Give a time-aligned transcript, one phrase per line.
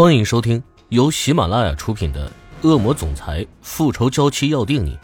[0.00, 2.32] 欢迎收听由喜马拉雅出品的
[2.66, 4.96] 《恶魔总裁复仇娇妻要定你》，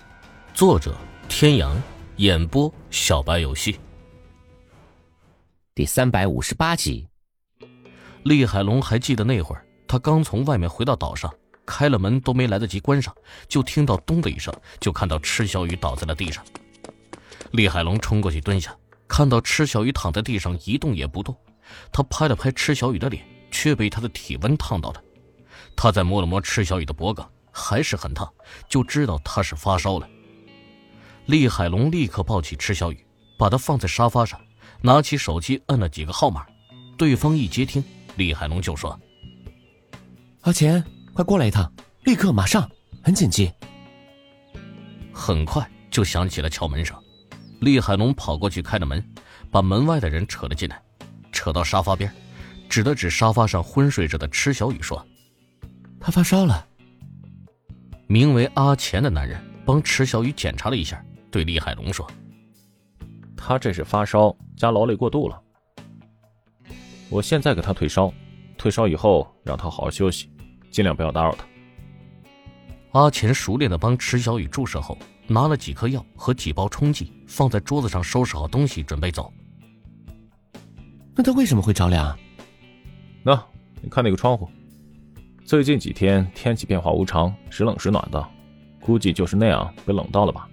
[0.54, 0.96] 作者：
[1.28, 1.76] 天阳，
[2.16, 3.78] 演播：小白游戏。
[5.74, 7.06] 第三百五十八集，
[8.22, 11.30] 厉海龙还记得那会儿，他刚从外面回到岛上，
[11.66, 13.14] 开了门都没来得及关上，
[13.48, 14.50] 就听到咚的一声，
[14.80, 16.42] 就看到池小雨倒在了地上。
[17.50, 18.74] 厉海龙冲过去蹲下，
[19.06, 21.36] 看到池小雨躺在地上一动也不动，
[21.92, 23.22] 他拍了拍池小雨的脸。
[23.56, 25.02] 却被他的体温烫到了，
[25.74, 28.30] 他再摸了摸池小雨的脖颈，还是很烫，
[28.68, 30.06] 就知道他是发烧了。
[31.24, 33.06] 厉海龙立刻抱起池小雨，
[33.38, 34.38] 把他放在沙发上，
[34.82, 36.44] 拿起手机摁了几个号码，
[36.98, 37.82] 对方一接听，
[38.16, 39.00] 厉海龙就说
[40.44, 41.72] ：“阿钱，快过来一趟，
[42.04, 42.70] 立刻马上，
[43.02, 43.50] 很紧急。”
[45.14, 46.94] 很快就响起了敲门声，
[47.62, 49.02] 厉海龙跑过去开了门，
[49.50, 50.78] 把门外的人扯了进来，
[51.32, 52.14] 扯到沙发边。
[52.68, 55.04] 指了指沙发上昏睡着的池小雨，说
[56.00, 56.66] ：“他发烧了。”
[58.06, 62.08] 名为阿钱的男人帮池小雨检查了一下，对李海龙说
[63.36, 65.42] ：“他这是发烧加劳累过度了。
[67.08, 68.12] 我现在给他退烧，
[68.56, 70.30] 退烧以后让他好好休息，
[70.70, 71.44] 尽量不要打扰他。”
[72.92, 79.32] 阿钱熟练的帮池小雨注射后，拿了几颗药和几包冲剂，放在桌子上，收拾好东西准备走。
[81.14, 82.16] 那他为什么会着凉？
[83.26, 83.44] 那，
[83.82, 84.48] 你看那个窗户，
[85.44, 88.24] 最近几天天气变化无常，时冷时暖的，
[88.80, 90.48] 估计就是那样被冷到了吧。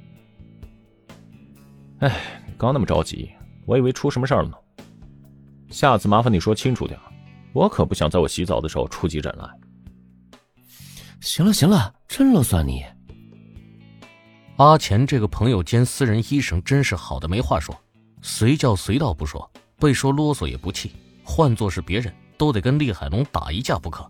[2.00, 3.30] 哎，刚那么着急，
[3.68, 4.58] 我以为出什么事儿了呢。
[5.70, 7.00] 下次麻烦你说清楚点，
[7.54, 9.48] 我可不想在我洗澡的时候出急诊来。
[11.22, 12.84] 行了行了，真了算你。
[14.58, 17.80] 阿钱这个朋友兼私人医生真是好的没话说，
[18.24, 20.92] 随叫随到不说，被说啰嗦也不气，
[21.24, 22.12] 换做是别人。
[22.38, 24.10] 都得跟厉海龙打一架不可。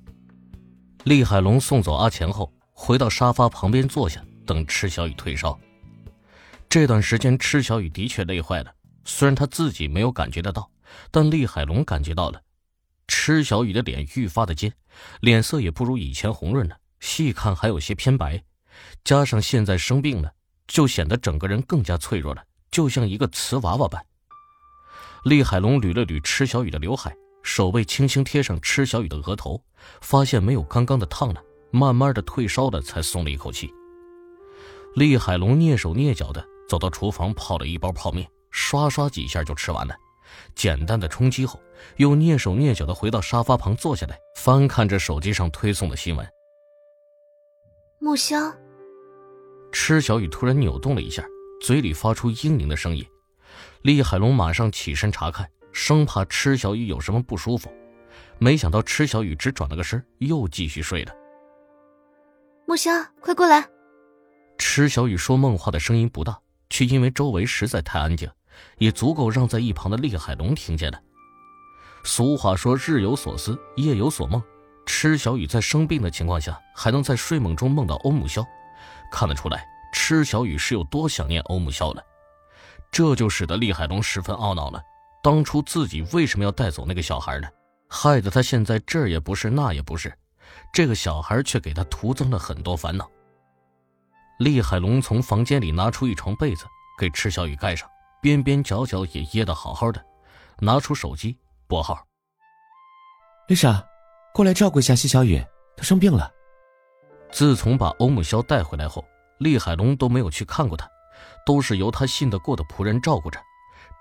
[1.03, 5.59] 厉海龙送走阿钱后，回到沙发旁边坐下，等池小雨退烧。
[6.69, 8.73] 这段时间，池小雨的确累坏了，
[9.03, 10.69] 虽然他自己没有感觉得到，
[11.11, 12.41] 但厉海龙感觉到了。
[13.07, 14.73] 池小雨的脸愈发的尖，
[15.19, 18.41] 脸色也不如以前红润了，细看还有些偏白，
[19.03, 20.31] 加上现在生病了，
[20.67, 24.03] 就显得整个人更加脆弱了，就像一个瓷娃娃般。
[25.25, 27.13] 厉海龙捋了捋池小雨的刘海。
[27.43, 29.61] 手背轻轻贴上池小雨的额头，
[30.01, 33.71] 发现没有刚刚的烫了，慢慢的退烧了，才松了一口气。
[34.95, 39.93] 厉海龙蹑手蹑脚的走到厨房，泡了一包泡面，刷刷几下就吃完了。
[40.55, 41.59] 简单的充饥后，
[41.97, 46.27] 又蹑手蹑脚的回到沙发旁坐下来，翻看着手机上推送的新闻。
[47.99, 48.55] 木香，
[49.71, 51.23] 池小雨突然扭动了一下，
[51.61, 53.05] 嘴里发出嘤咛的声音。
[53.81, 55.49] 厉海龙马上起身查看。
[55.73, 57.69] 生怕池小雨有什么不舒服，
[58.37, 61.13] 没想到池小雨只转了个身，又继续睡了。
[62.65, 63.67] 木香，快过来！
[64.57, 66.39] 池小雨说梦话的声音不大，
[66.69, 68.29] 却因为周围实在太安静，
[68.77, 71.01] 也足够让在一旁的厉海龙听见了。
[72.05, 74.41] 俗话说“日有所思，夜有所梦”，
[74.85, 78.45] 池小雨在生病的情况下，还能在睡梦中梦到欧木萧，
[79.11, 82.03] 看得出来，池小雨是有多想念欧木萧了。
[82.91, 84.81] 这就使得厉海龙十分懊恼了。
[85.23, 87.47] 当初自己为什么要带走那个小孩呢？
[87.87, 90.13] 害得他现在这儿也不是那也不是，
[90.73, 93.09] 这个小孩却给他徒增了很多烦恼。
[94.39, 96.65] 厉海龙从房间里拿出一床被子
[96.99, 97.89] 给池小雨盖上，
[98.21, 100.03] 边边角角也掖得好好的，
[100.59, 102.05] 拿出手机拨号
[103.47, 103.81] ：“丽莎，
[104.33, 105.41] 过来照顾一下西小雨，
[105.77, 106.29] 她生病了。”
[107.31, 109.05] 自从把欧木萧带回来后，
[109.37, 110.85] 厉海龙都没有去看过他，
[111.45, 113.39] 都是由他信得过的仆人照顾着。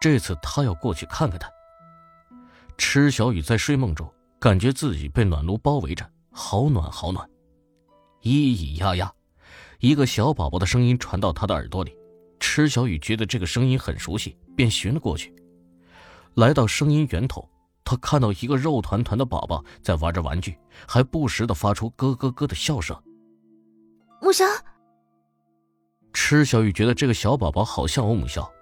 [0.03, 1.49] 这次他要过去看看他。
[2.77, 7.25] 池小雨在睡梦中感觉自己被暖炉包围着，好暖好暖。
[8.23, 9.13] 咿咿呀呀，
[9.79, 11.97] 一个小宝宝的声音传到他的耳朵里。
[12.41, 15.33] 池小雨觉得这个声音很熟悉，便寻了过去。
[16.35, 17.49] 来到声音源头，
[17.85, 23.01] 他看到一个肉团团的宝宝在玩着玩具，还不时的发出咯咯咯的笑声。
[24.21, 24.45] 木萧。
[26.13, 28.53] 池小雨觉得这个小宝宝好像欧木萧。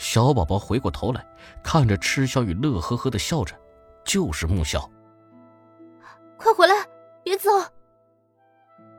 [0.00, 1.22] 小宝宝回过头来，
[1.62, 3.54] 看着池小雨，乐呵呵的笑着，
[4.02, 4.90] 就是木萧。
[6.38, 6.74] 快回来，
[7.22, 7.50] 别走！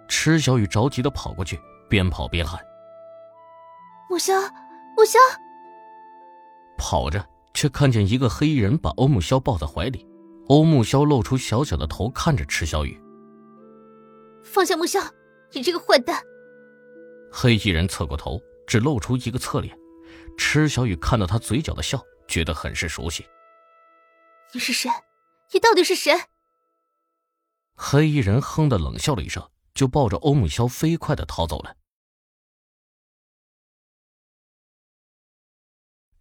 [0.07, 1.59] 池小雨着急的跑过去，
[1.89, 2.63] 边跑边喊
[4.11, 4.31] ：“木萧，
[4.95, 5.17] 木萧！”
[6.77, 10.07] 跑着，却看见一个黑衣人把欧木萧抱在怀里，
[10.49, 13.01] 欧木萧露出小小的头，看着池小雨
[14.45, 14.99] ：“放下木萧，
[15.51, 16.21] 你这个坏蛋！”
[17.33, 19.75] 黑衣人侧过头，只露出一个侧脸。
[20.37, 23.27] 池小雨看到他嘴角的笑，觉得很是熟悉。
[24.53, 24.89] 你是谁？
[25.53, 26.13] 你到底是谁？
[27.75, 31.75] 黑衣人哼的冷笑了一声，就抱着欧木萧飞快的逃走了。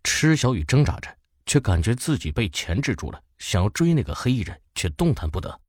[0.03, 1.17] 池小雨挣扎着，
[1.47, 5.61] 却感觉自己被钳制住了，想要追那个黑衣人，却动弹不得。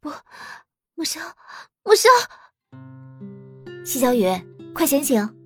[0.00, 0.12] 不，
[0.94, 1.20] 木萧，
[1.82, 2.08] 木萧，
[3.84, 4.24] 西小雨，
[4.74, 5.43] 快醒醒！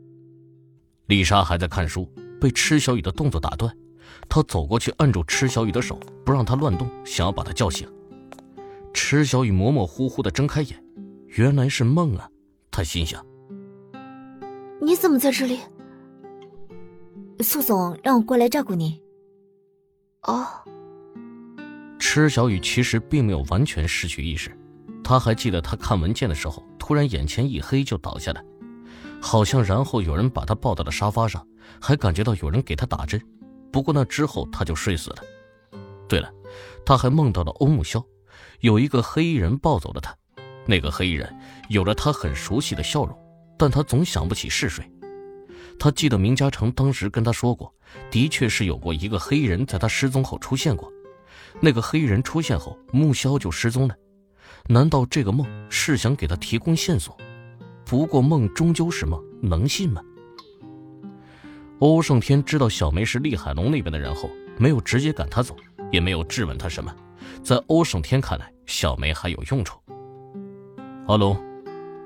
[1.08, 2.06] 丽莎还在看书，
[2.38, 3.74] 被池小雨的动作打断。
[4.28, 7.88] 她走过去，按住池小雨的手，不让她乱动，想要把她叫醒。
[8.92, 10.84] 池小雨模模糊糊的睁开眼，
[11.28, 12.28] 原来是梦啊！
[12.70, 13.24] 他心想
[14.82, 15.60] ：“你怎么在这里？”
[17.40, 19.00] 苏总让我过来照顾你。
[20.24, 20.46] 哦。
[21.98, 24.50] 池小雨其实并没有完全失去意识，
[25.02, 28.44] 他还记得他看文件的时候，突然眼前一黑就倒下来，
[29.20, 31.46] 好像然后有人把他抱到了沙发上，
[31.80, 33.20] 还感觉到有人给他打针。
[33.70, 35.16] 不过那之后他就睡死了。
[36.08, 36.32] 对了，
[36.86, 38.02] 他还梦到了欧木萧。
[38.60, 40.16] 有一个黑衣人抱走了他，
[40.66, 41.32] 那个黑衣人
[41.68, 43.16] 有着他很熟悉的笑容，
[43.58, 44.90] 但他总想不起是谁。
[45.78, 47.72] 他记得明嘉诚当时跟他说过，
[48.10, 50.90] 的确是有过一个黑衣人在他失踪后出现过。
[51.60, 53.94] 那个黑衣人出现后，木萧就失踪了。
[54.66, 57.16] 难道这个梦是想给他提供线索？
[57.88, 60.02] 不过梦终究是梦，能信吗？
[61.78, 65.56] 欧胜天知道小梅是厉海龙那边的人后，没有直接赶他走，
[65.90, 66.94] 也没有质问他什么。
[67.42, 69.80] 在欧胜天看来，小梅还有用处。
[71.06, 71.34] 阿龙，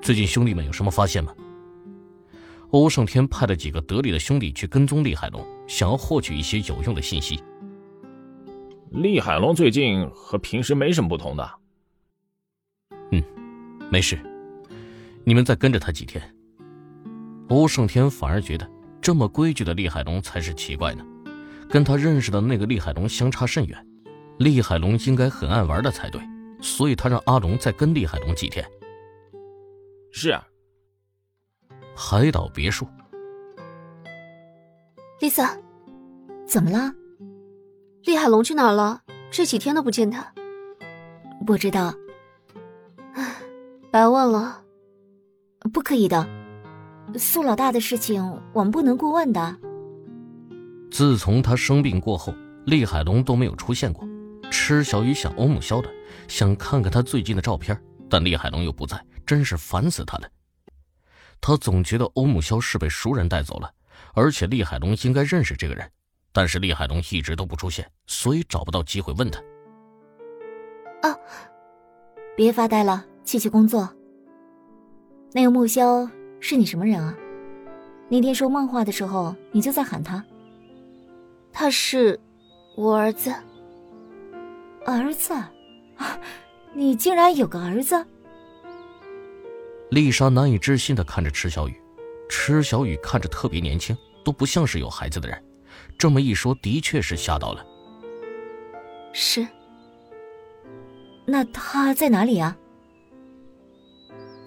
[0.01, 1.33] 最近兄弟们有什么发现吗？
[2.69, 7.43] 欧胜天派了几个得力的兄弟去跟踪厉海龙，想要获取一些有用的信息。
[8.89, 11.51] 厉海龙最近和平时没什么不同的。
[13.11, 13.21] 嗯，
[13.91, 14.17] 没事，
[15.23, 16.21] 你们再跟着他几天。
[17.49, 18.69] 欧胜天反而觉得
[19.01, 21.05] 这么规矩的厉海龙才是奇怪呢，
[21.69, 23.87] 跟他认识的那个厉海龙相差甚远。
[24.39, 26.21] 厉海龙应该很爱玩的才对，
[26.61, 28.65] 所以他让阿龙再跟厉海龙几天。
[30.11, 30.31] 是。
[30.31, 30.43] 啊
[31.95, 32.87] 海岛别墅。
[35.19, 35.55] 丽萨，
[36.47, 36.91] 怎么了？
[38.03, 39.01] 厉海龙去哪儿了？
[39.29, 40.33] 这几天都不见他。
[41.45, 41.93] 不知道。
[43.13, 43.35] 唉，
[43.91, 44.62] 白问了。
[45.71, 46.27] 不可以的，
[47.17, 49.55] 苏老大的事情我们不能过问的。
[50.91, 52.33] 自从他生病过后，
[52.65, 54.07] 厉海龙都没有出现过。
[54.51, 55.89] 吃小雨想欧木萧的，
[56.27, 57.75] 想看看他最近的照片，
[58.07, 60.29] 但厉海龙又不在，真是烦死他了。
[61.41, 63.71] 他总觉得欧木萧是被熟人带走了，
[64.13, 65.89] 而且厉海龙应该认识这个人，
[66.31, 69.39] 但是厉海龙一直都不出现，所以找不到机会问他。
[71.01, 71.17] 啊，
[72.37, 73.89] 别发呆了，继续工作。
[75.35, 76.07] 那个木萧
[76.39, 77.17] 是你什么人啊？
[78.07, 80.23] 那天说梦话的时候，你就在喊他。
[81.51, 82.19] 他是
[82.75, 83.33] 我儿子。
[84.85, 86.19] 儿子，啊，
[86.73, 88.05] 你竟然有个儿子！
[89.89, 91.81] 丽莎难以置信的看着池小雨，
[92.29, 95.43] 池小雨看着特别年轻，都不像是有孩子的人。
[95.97, 97.65] 这么一说，的确是吓到了。
[99.13, 99.47] 是。
[101.25, 102.55] 那他在哪里啊？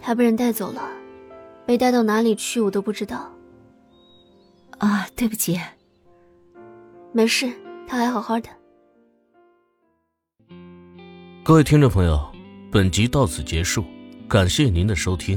[0.06, 0.88] 他被人带走了，
[1.66, 3.28] 被带到哪里去我都不知道。
[4.78, 5.58] 啊，对不起。
[7.12, 7.52] 没事，
[7.88, 8.48] 他还好好的。
[11.42, 12.24] 各位听众朋友，
[12.70, 13.84] 本集到此结束，
[14.28, 15.36] 感谢您的收听。